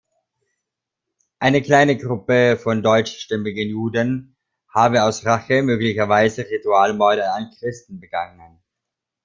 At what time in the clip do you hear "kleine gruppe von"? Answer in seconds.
1.61-2.81